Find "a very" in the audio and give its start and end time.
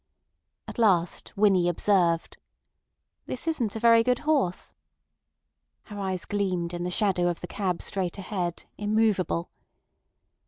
3.75-4.01